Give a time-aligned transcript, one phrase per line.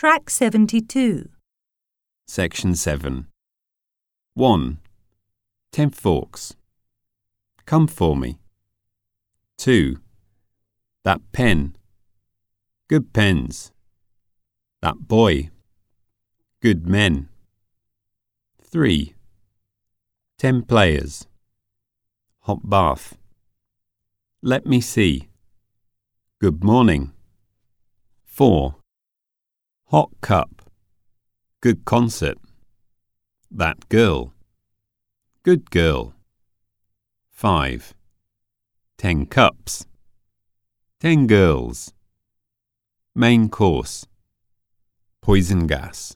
[0.00, 1.28] Track 72.
[2.26, 3.26] Section 7.
[4.32, 4.78] 1.
[5.72, 6.56] Ten forks.
[7.66, 8.38] Come for me.
[9.58, 10.00] 2.
[11.04, 11.76] That pen.
[12.88, 13.72] Good pens.
[14.80, 15.50] That boy.
[16.62, 17.28] Good men.
[18.62, 19.14] 3.
[20.38, 21.26] Ten players.
[22.44, 23.18] Hot bath.
[24.40, 25.28] Let me see.
[26.40, 27.12] Good morning.
[28.24, 28.79] 4.
[29.90, 30.62] Hot cup.
[31.60, 32.38] Good concert.
[33.50, 34.32] That girl.
[35.42, 36.14] Good girl.
[37.32, 37.92] 5.
[38.96, 39.86] Ten cups.
[41.00, 41.92] Ten girls.
[43.16, 44.06] Main course.
[45.22, 46.14] Poison gas.